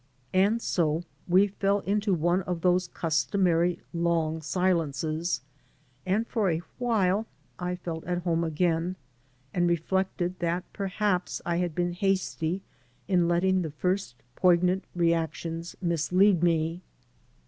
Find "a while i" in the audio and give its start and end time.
6.49-7.75